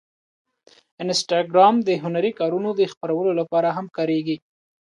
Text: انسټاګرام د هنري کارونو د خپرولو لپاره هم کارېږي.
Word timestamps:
انسټاګرام 1.03 1.75
د 1.87 1.89
هنري 2.03 2.31
کارونو 2.39 2.69
د 2.79 2.81
خپرولو 2.93 3.31
لپاره 3.39 3.69
هم 3.77 3.85
کارېږي. 3.97 4.37